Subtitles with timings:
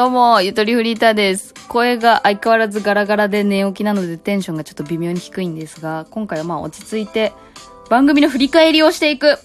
[0.00, 1.52] どうも、ゆとりフリーターです。
[1.68, 7.34] 声が相変わらずガラガラで寝起きなのでテンションがちょっと微妙に低いんですが、今回はまあ落ち着いて
[7.90, 9.38] 番組の振り返りをしていく。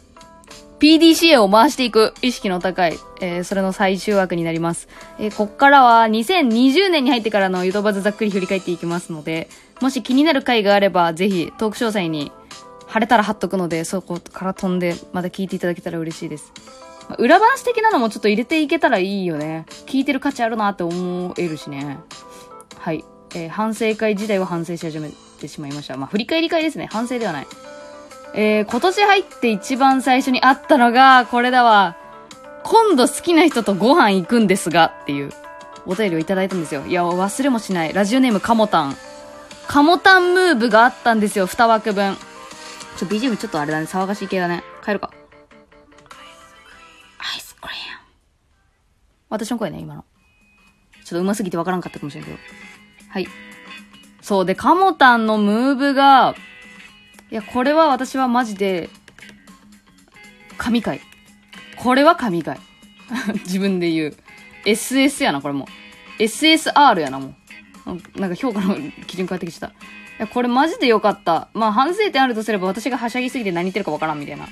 [0.79, 4.87] PDCA を回していく意識の高い、えー、それの最終枠になります。
[5.19, 9.49] えー、こっからは2020年に入ってからのゆとばずざっくり振り返っていきますので、
[9.81, 12.31] もし気になる回があれば、ぜひトーク詳細に
[12.87, 16.53] 貼れたら貼っとくので、そこから飛んでまた聞いていただけたら嬉しいです。
[17.09, 19.65] まあ裏話的なのもちょっと入れていけたらいいよね。
[19.85, 21.99] 聞いてる価値あるなって思えるしね。
[22.79, 23.03] はい。
[23.35, 25.97] えー反省会自体は反省し始めてしまいました。
[25.97, 26.87] まあ、振り返り会ですね。
[26.91, 27.47] 反省ではない。
[28.33, 31.95] えー今年入って一番最初にあったのが、これだわ。
[32.63, 35.31] 今度好きな人とご飯行くんですが、っていう
[35.85, 36.83] お便りをいただいたんですよ。
[36.87, 37.93] いや、忘れもしない。
[37.93, 38.95] ラジオネームカモタン。
[39.67, 41.47] カモタンムーブがあったんですよ。
[41.47, 42.17] 2枠分。
[42.97, 43.85] ちょ、BGM ちょっとあれだね。
[43.85, 44.63] 騒がしい系だね。
[44.83, 45.11] 帰るか。
[49.29, 50.05] 私の声ね、今の。
[51.03, 52.37] ちょっと上手すぎてわからんかったかもしれんけど。
[53.09, 53.27] はい。
[54.21, 54.45] そう。
[54.45, 56.35] で、カモタンのムーブが、
[57.31, 58.89] いや、これは私はマジで、
[60.57, 61.01] 神回。
[61.77, 62.59] これは神回。
[63.45, 64.17] 自分で言う。
[64.65, 65.67] SS やな、これも。
[66.17, 67.35] SSR やな、も
[67.85, 68.19] う。
[68.19, 69.75] なんか評価の基準変わってきちゃった。
[69.75, 69.79] い
[70.19, 71.49] や、これマジで良かった。
[71.53, 74.47] まあ反省点あるとすれば私がはしゃぎすぎて何言ってるかわからんみたいな。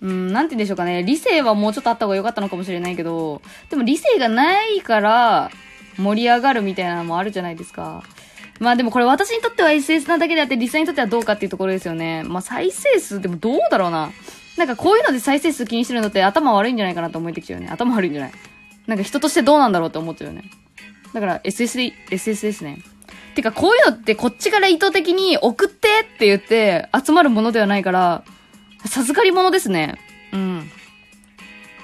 [0.00, 1.02] うん、なんて言うんでしょうかね。
[1.02, 5.50] 理性はもうちょっとあった方が良かったのかもしれないけど、でも理性がないから
[5.96, 8.02] 盛り上がるみたいなのもあるじゃないですか。
[8.60, 12.22] まあでもこれ私にとっては SS なだけであって、リスナーにとってはどうかっていうところですよね。
[12.24, 14.10] まあ再生数でもどうだろうな。
[14.56, 17.72] なんかこういうので再生数気にしてるのって頭悪いんじゃないかなと思えてきちゃうよね。
[17.72, 18.32] 頭悪いんじゃない
[18.88, 20.50] なんか人としてどうなんだろうって思っちゃうよね。
[21.14, 22.78] だから SS で SS ですね。
[23.36, 28.24] てかこういうのってこっちから意図的に送ってって言って集まるものではないから、
[28.86, 29.96] 授かり物ですね。
[30.32, 30.70] うん。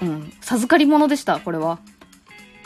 [0.03, 0.33] うん。
[0.41, 1.79] 授かり物でした、これは。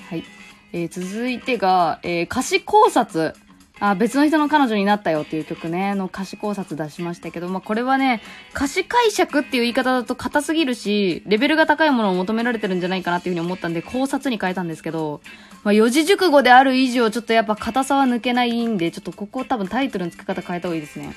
[0.09, 0.25] はい。
[0.73, 3.35] えー続いてが、えー歌詞考察。
[3.81, 8.21] あ、別の人の彼女になったよっていう曲ね、の歌詞考察出しましたけど、まあ、これはね、
[8.53, 15.21] 歌詞解釈っていう言い方だと硬すぎるし、レベルが高いものを求められてるんじゃないかなっていうふうに思ったんで、考察に変えたんですけど、
[15.63, 21.15] まあ、四字熟語である以上、ちょっとやっぱ硬さは抜けないんで、ちょっとここ多分タイトルの付け方変えた方がいいですね。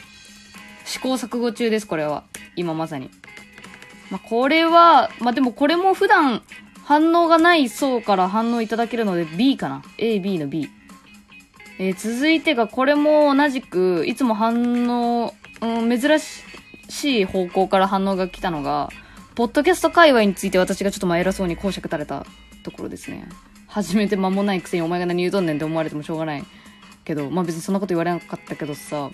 [0.91, 2.25] 試行錯誤中です、これは。
[2.57, 3.09] 今まさに。
[4.09, 6.43] まあ、これは、まあ、でもこれも普段
[6.83, 9.83] 反応がない層から反応いただけるので B かな。
[9.97, 10.69] A、B の B。
[11.79, 18.89] えー続いてがこれも同じく、いつも反応、うん、珍しい方向から反応が来たのが、
[19.35, 22.25] ポッドキャスト界隈について私がちょっとまあ偉そうに講釈垂れた
[22.65, 23.29] ところですね。
[23.65, 26.43] 始めて間もないくせにお前が何言うとんねんって思われてもしょうがない。
[27.05, 29.09] けど、まあ別にそんなこと言われなかったけどさ、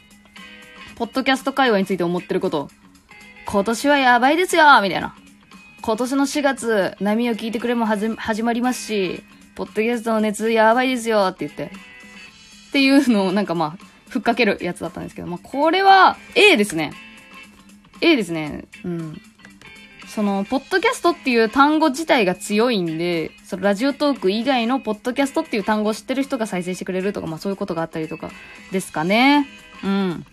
[0.98, 2.70] ポッドキャスト界隈について思ってること、
[3.46, 5.16] 今年はやばいですよみたいな。
[5.84, 11.66] 今年の4月、波を聞いてくれもはじ始まりますし、ポッドキャストの熱やばいですよって言って。
[12.70, 16.94] っていうのをなんかまあ、ふっかけるやつだったんですけど、まあこれは A ですね。
[18.02, 18.66] A ですね。
[18.84, 19.22] うん。
[20.08, 28.32] その、ポッドキャストっていう単語自体が強いんで、その Radiotalk 以外のポッドキャストっていう単語を知ってる人が再生してくれるとか、まあそういうことがあったりとか
[28.72, 29.48] ですかね。
[29.84, 30.26] うん。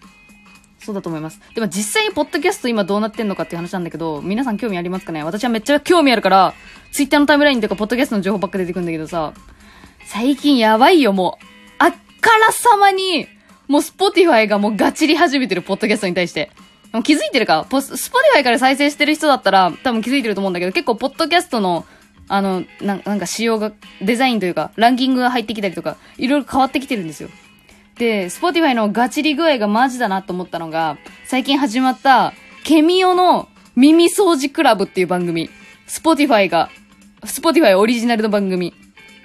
[0.85, 1.41] そうだと思います。
[1.55, 5.23] でも実際にポッドキャスト今どうなってんのかっていう話なんだけど、皆さん興味ありますかね？
[5.25, 6.55] 私はめっちゃ興味あるから、
[6.93, 9.33] ツイッターのタイムラインとかポッドキャストの情報ばっか出てくるんだけどさ、
[10.07, 11.45] 最近やばいよ、もう。
[11.79, 13.27] あっからさまに、
[13.67, 16.51] もう Spotify がもうガチり始めてる、ポッドキャストに対して。
[16.93, 17.67] でも気づいてるか？
[17.69, 21.85] ポス Spotify から再生してる人だったら、多分気づいてると思うんだけど、結構ポッドキャストの、
[22.29, 27.29] あの、ななんか仕様が、デザインというか、ランキングが入ってきたりとか、いろいろ変わってきてるんですよ。
[27.99, 32.33] で、 Spotify のガチリ具合がマジだなと思ったのが、最近始まった、
[32.65, 35.49] kemio の耳掃除クラブっていう番組。
[35.87, 36.71] Spotify が、
[37.25, 38.75] Spotify オリジナルの番組。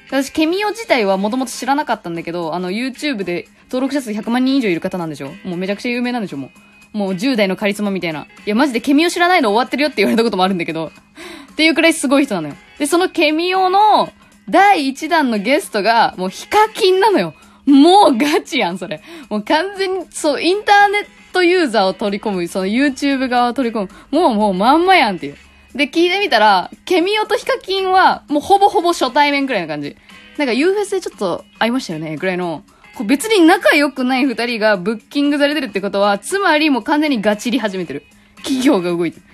[0.07, 5.31] 私、 kemio 自体はもともと知らなかったんだけど、あの、YouTube で登録者数100万人以上いる方なんでしょ？
[5.43, 6.37] もうめちゃくちゃ有名なんでしょ？
[6.37, 6.51] も
[6.93, 6.97] う。
[6.97, 8.25] もう10代のカリスマみたいな。
[8.45, 10.91] いや、マジでケミオ知らないの終わってるよって言われたこともあるんだけど。
[11.53, 12.55] っていうくらいすごい人なのよ。
[12.79, 14.11] で、そのケミオの
[14.49, 17.35] 第1弾のゲストが、もうヒカキンなのよ。
[17.69, 19.01] もうガチやん、それ。
[19.29, 23.89] もう完全に、そう、インターネットユーザーを取り込む、その YouTube 側を取り込む。
[24.11, 25.37] もうもうまんまやんっていう。
[25.73, 29.95] で、聞いてみたら、ケミオとヒカキンは、もうほぼほぼ初対面くらいな感じ。
[30.37, 32.63] なんか U フェスでちょっと会いましたよね、ぐらいの。
[32.95, 38.03] こう別に仲良くない二人がブッキングされてるってことは、つまりもう完全にガチり始めてる。
[38.37, 39.25] 企業が動いてる。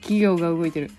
[0.00, 0.90] 企業が動いてる。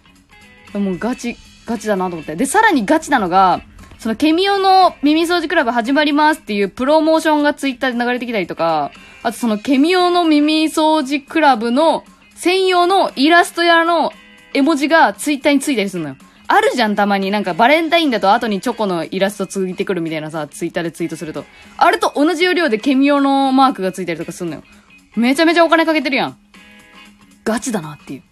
[0.73, 2.35] もうガチ、ガチだなと思って。
[2.35, 3.61] で、さらにガチなのが、
[3.99, 8.91] そのケミオの耳掃除クラブ始まりますっていうプロモーションがツイッターで流れてきたりとか、
[9.23, 14.13] あとそのケミオの耳掃除クラブの専用のイラストやの
[14.53, 16.15] 絵文字がツイッターについたりするのよ。
[16.47, 17.29] あるじゃん、たまに。
[17.29, 21.43] なんかバレンタインだと後にチョコのイラストついてくるみたいなさ、ツイッターでツイートすると。
[21.75, 24.63] あれと同じ要領でケミオのマークがついたりとかすんのよ。
[25.17, 26.37] めちゃめちゃお金かけてるやん。
[27.43, 28.23] ガチだなっていう。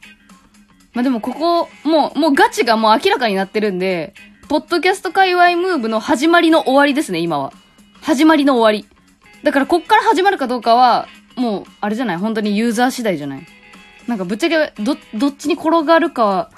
[0.94, 4.14] まあ、でもここ、もう、もうガチがもう明らかになってるんで、
[4.48, 7.52] ポッドキャスト界隈ムーブの始まりの終わりですね、今は。
[8.02, 8.88] 始まりの終わり。
[9.44, 13.48] だからこっから始まるかどうかは、もう、あれじゃない本当にユーザー次第じゃない
[14.08, 16.50] なんかぶっちゃけ、ど、どっちに転がるかは、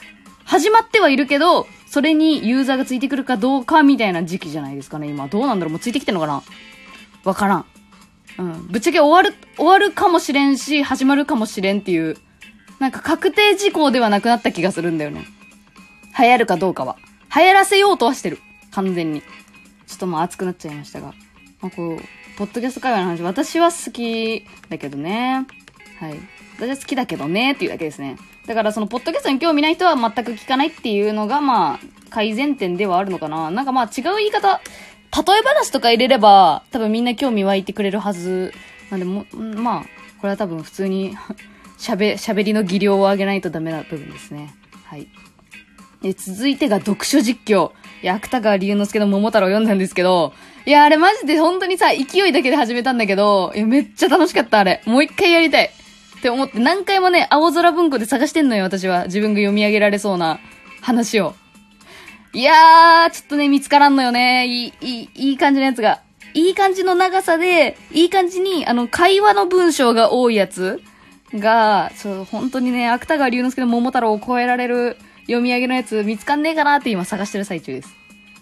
[0.45, 5.27] 始まってはいるけど、それにユーザーがついてくるかどうかみたいな時期じゃないですかね、今。
[5.27, 5.71] どうなんだろう？
[5.71, 6.43] もうついてきてんのかな？
[7.23, 7.65] わからん。
[8.37, 8.67] うん。
[8.67, 12.17] ぶっちゃけ終わる、終わるかもしれんし、始まるかもしれんっていう、
[12.77, 15.25] なんか確定事項ではなくなった気がするんだよね。
[16.19, 16.97] 流行るかどうかは。
[17.35, 18.39] 流行らせようとはしてる。
[18.71, 19.21] 完全に。
[19.21, 21.13] ちょっともう熱くなっちゃいましたが。
[21.61, 25.45] まあ、こう、ポッドキャスト会話の話、私は好きだけどね。
[25.99, 26.19] はい。
[26.57, 28.17] 私は好きだけどねっていうだけですね。
[28.45, 31.79] だからその、ポッドキャストに興味ない人は全く聞かないっていうのが、まあ、
[32.09, 33.51] 改善点ではあるのかな。
[33.51, 38.53] なんかまあ違う言い方、例え話とか入れれば、多分みんな興味湧いてくれるはず。
[38.89, 39.81] なんでも、まあ、
[40.19, 41.15] これは多分普通に
[41.77, 44.53] 喋、喋りの技量を上げないとダメな部分ですね。
[44.85, 45.07] はい。
[46.01, 47.71] で、続いてが読書実況。
[48.01, 50.33] いや、芥川龍之介の桃太郎読んだんですけど、
[50.65, 54.81] いや、あれマジで本当にさ、勢いだけで始めたんだけど、いや、めっちゃ楽しかった、あれ。
[54.85, 55.65] もう一回やりたい。
[55.65, 59.05] って思って何回もね、青空文庫で探してんのよ、私は。
[59.05, 60.39] 自分が読み上げられそうな
[60.81, 61.33] 話を。
[62.33, 64.45] いやー、ちょっとね、見つからんのよね。
[64.45, 66.01] いい、いい、いい感じのやつが。
[66.33, 70.81] いい感じの長さで、いい感じに、あの、会話の文章が多いやつ
[71.33, 74.97] が、そう、本当にね、芥川龍之介の桃太郎を超えられる
[75.29, 77.95] 読み上げのやつ見つかんねえかなって今探してる最中です。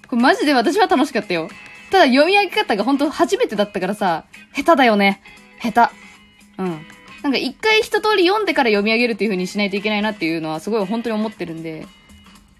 [0.07, 1.49] これマジで私は楽しかったよ。
[1.91, 4.25] ただ読み上げ方が本当初めてだったからさ、
[4.55, 5.21] 下手だよね。
[5.61, 6.61] 下手。
[6.61, 6.85] うん。
[7.23, 11.85] なんか一回一通り読んでから読み上げるっていう風にしないといけないなっていうのはすごい本当に思ってるんで。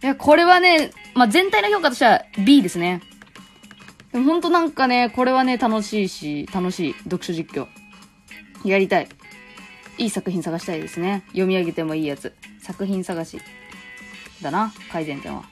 [0.04, 3.02] いや、これはね、まあ、全体の評価としては B ですね。
[4.12, 6.94] でも本当なんかね、これはね、楽しいし、楽しい。
[7.06, 7.68] 読書実況。
[8.66, 9.08] やりたい。
[9.98, 11.24] いい作品探したいですね。
[11.28, 12.34] 読み上げてもいいやつ。
[12.62, 13.40] 作品探し。
[14.42, 15.44] だな、改善点は。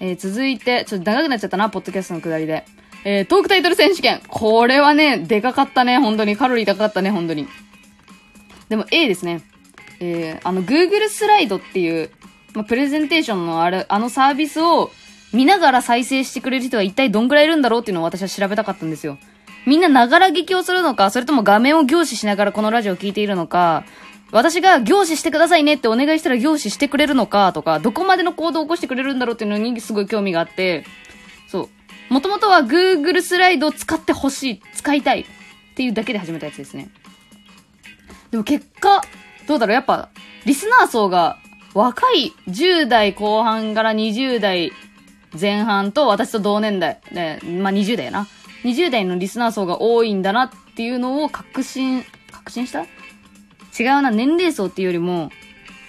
[0.00, 2.64] えー、続いて、ちょっと長くなっちゃったな、ポッドキャストのくだりで。
[3.04, 4.20] えー、トークタイトル選手権。
[4.28, 6.36] これはね、でかかったね、本当に。
[6.36, 7.46] カロリー高かったね、本当に。
[8.68, 9.42] でも A ですね。
[10.00, 12.10] えー、あの、Google スライドっていう、
[12.54, 14.90] まあ、プレゼンテーションのある、あのサービスを
[15.32, 19.18] 見ながら再生してくれる人は一体どんくらいいるんだろうっていうのを私は調べたかったんですよ。
[19.66, 23.84] みんなながら劇をするのか、それとも画面を凝視しながらこのラジオを聞いているのか、
[24.32, 30.84] 私が凝視してくださいねってお願いしたら凝視してくれるのかとか、どこまでの行動を起こしてくれるんだろうっていうのにすごい興味があって、
[31.48, 31.68] そ
[32.10, 32.12] う。
[32.12, 35.24] もともとは Google スライドを使ってほしい、使いたいっ
[35.74, 36.90] ていうだけで始めたやつですね。
[38.30, 39.02] でも結果、
[39.46, 39.74] どうだろう？
[39.74, 40.10] やっぱ、
[40.44, 41.38] リスナー層が
[41.74, 44.72] 若い10代後半から20代
[45.40, 48.26] 前半と私と同年代、で、まあ、20代やな。
[48.64, 52.86] 20代のリスナー層が多いんだなっていうのを確信、確信した？
[53.78, 55.30] 違うな、年齢層っていうよりも、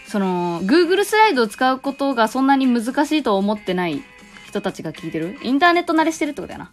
[0.07, 4.04] その、Google スライドを使うことがそんなに難しいと思ってない
[4.45, 5.38] 人たちが聞いてる？
[5.42, 6.72] インターネット慣れしてるってことやな。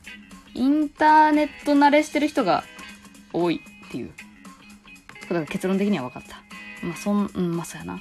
[0.55, 2.64] インターネット慣れしてる人が
[3.32, 4.14] 多いっていうこ
[5.28, 6.37] とが結論的には分かった。
[6.84, 8.00] まあ、そん、うん、まあ、そうやな。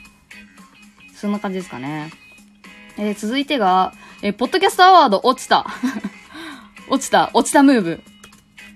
[1.15, 2.11] そんな感じですかね。
[2.97, 3.93] えー、続いてが、
[4.23, 5.67] えー、ポッドキャストアワード落ちた。
[6.89, 8.01] 落ちた、落ちたムーブ。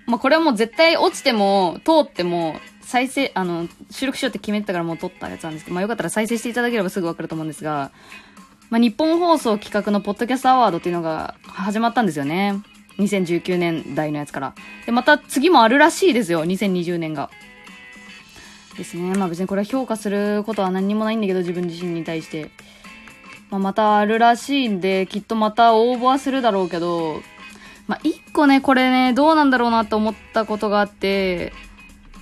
[0.05, 2.59] まあ、これはもう絶対落ちても、通っても、
[2.91, 7.91] 再生、あの、収録しようって決めてたからもう撮ったやつなんですけど、まあ、よかったら再生していただければすぐわかると思うんですが、
[8.69, 12.61] まあ、日本放送企画のポッドキャストアワードっていうのが始まったんですよね。
[12.97, 14.53] 2019年代のやつから。
[14.85, 17.29] で、また次もあるらしいですよ、2020年が。
[18.77, 19.15] ですね。
[19.15, 22.51] まあ別にこれは評価することは何にもないんだけど、自分自身に対して。
[23.49, 27.21] まあまたあるらしいんで、きっとまた応募はするだろうけど、
[27.87, 31.53] まあ一個ね、これね、どうなんだろうなって思ったことがあって、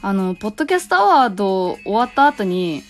[0.01, 2.83] あの、ポッドキャストアワード終わった後に、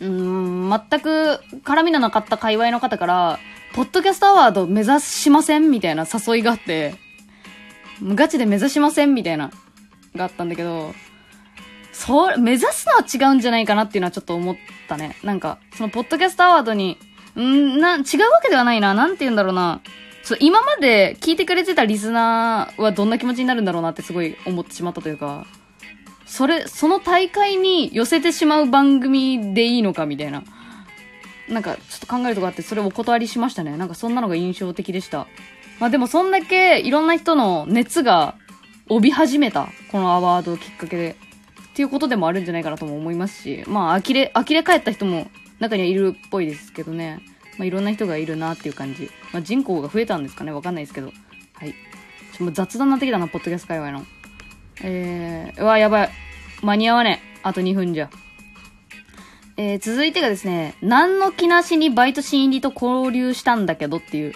[0.00, 3.38] うん、全く絡みのなかった界隈の方から、
[3.74, 6.94] ポッドキャストアワード目指しませんみたいな誘いがあって、
[8.02, 9.50] ガチで目指しませんみたいな、
[10.14, 10.94] があったんだけど、
[11.92, 14.56] そう、目指すのは違うんじゃないかなっていうのはちょっと思っ
[14.88, 15.16] たね。
[15.22, 16.98] なんか、そのポッドキャストアワードに、
[17.38, 18.04] んな、違うわ
[18.42, 18.92] けではないな。
[18.92, 19.80] なんて言うんだろうな。
[20.22, 25.46] そう、今まで聞いてくれてたリスナーはどんな気持ちになるんだろうなってすごい思ってしまったというか、
[26.32, 30.42] それ、その大会に寄せてしまう番組でいいのかみたいな。
[31.46, 33.76] なんか、ちょっと考えるとこあって、それお断りしましたね。
[33.76, 35.26] なんかそんなのが印象的でした。
[35.78, 38.36] まあでもそんだけいろんな人の熱が
[38.88, 41.16] 帯び始めた、このアワードをきっかけで。
[41.72, 45.26] っていうことでもあるんじゃないかなとも思いますし、まあ、呆れ、呆れ返った人も
[45.58, 47.20] 中にはいるっぽいですけどね。
[47.58, 49.10] まあ、いろんな人がいるなっていう感じ。
[49.34, 51.12] まあ、人口が増えたんですかねわかんないですけど。
[51.52, 51.74] はい。
[52.32, 54.06] ちょもう雑談になってきたな、ポッドキャスト界隈の。
[54.82, 56.10] えー、うわ、やばい。
[56.62, 57.38] 間に合わねえ。
[57.42, 58.10] あと2分じゃ。
[59.56, 64.32] えー、続いてがですね、何の気なしにバイト新入りと交流したんだけどっていう、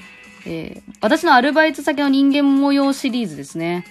[0.47, 3.85] えー、私のアルバイト先の人間模様シリーズですね。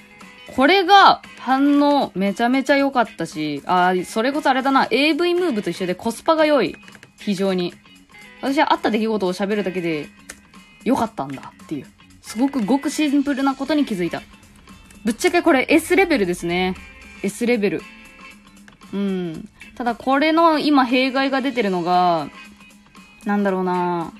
[0.55, 6.75] これが反応めちゃめちゃ良かったし、あ、それこそあれだな、AV ムーブと一緒でコスパが良い。
[7.19, 7.73] 非常に。
[8.41, 10.07] 私はあった出来事を喋るだけで
[10.83, 11.87] 良かったんだっていう。
[12.21, 14.21] すごくごくシンプルなことに気づいた。
[15.05, 16.75] ぶっちゃけこれ S レベルですね。
[17.21, 17.81] S レベル。
[18.91, 19.49] うん。
[19.75, 22.29] ただこれの今弊害が出てるのが、
[23.23, 24.11] なんだろうな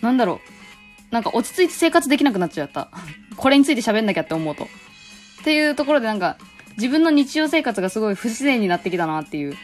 [0.00, 0.40] なんだろ
[1.10, 1.14] う。
[1.14, 2.88] なんか落ち着いて生活できなくなっちゃった。
[3.36, 4.64] これについて喋んなきゃって思うと。
[4.64, 4.68] っ
[5.44, 6.36] ていうところでなんか、
[6.76, 9.56] 自分の日常生活がすごい不自然になってきたなっていう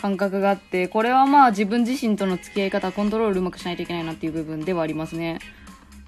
[0.00, 5.40] 感覚があって、これはまあ自分自身との付き合い方、コントロールうまくしないといけないなっていう部分ではありますね。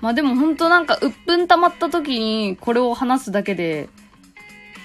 [0.01, 3.89] まあでも本当なんか、鬱憤溜まった時にこれを話すだけで、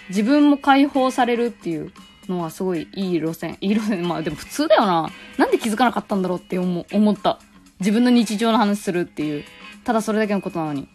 [0.10, 1.92] 自分も解放されるっていう
[2.28, 3.58] のはすごいいい路線。
[3.62, 4.08] いい路線。
[4.08, 5.10] まあでも普通だよな。
[5.38, 7.40] なんで気づかなかったんだろうって思思った。
[7.80, 9.44] 自分の日常の話するっていう。
[9.84, 10.88] ただそれだけのことなのに。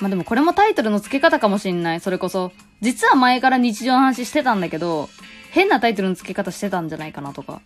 [0.00, 2.00] まあでもこれもタイトルの付け方かもしんない。
[2.00, 2.52] それこそ。
[2.80, 5.08] 実は前から日常の話してたんだけど、
[5.50, 7.60] 変なタイトルの付け方してたんじゃないかなとか。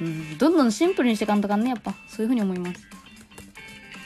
[0.00, 0.38] うん。
[0.38, 1.92] どんどんシンプルにしていかんとかね、やっぱ。
[2.08, 3.03] そういう風に思います。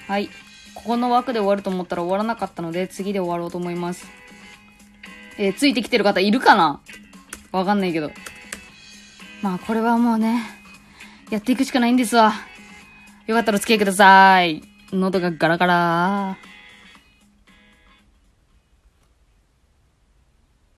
[0.09, 0.31] はい。
[0.75, 4.07] ここの枠で終わると思ったら終わらなかったので、次で終わろうと思います。
[5.37, 6.81] えー、ついてきてる方いるかな？
[7.53, 8.11] わかんないけど。
[9.43, 10.43] まあ、これはもうね、
[11.31, 12.33] やっていくしかないんですわ。
[13.27, 14.63] よかったらお付き合いください。
[14.93, 16.58] 喉がガラガラー。